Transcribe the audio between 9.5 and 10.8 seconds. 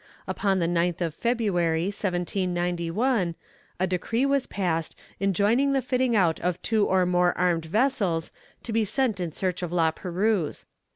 of La Perouse.